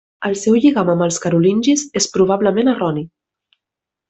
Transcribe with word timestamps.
El 0.27 0.31
seu 0.43 0.55
lligam 0.63 0.89
amb 0.93 1.05
els 1.07 1.19
carolingis 1.25 1.83
és 2.01 2.09
probablement 2.17 2.73
erroni. 2.75 3.05